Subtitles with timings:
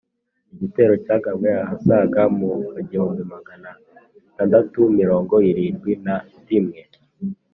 [0.53, 3.69] Igitero cyagabwe ahasaga mu wa igihumbi Magana
[4.29, 6.15] atandatu mirongo irindi na
[6.49, 6.81] rimwe.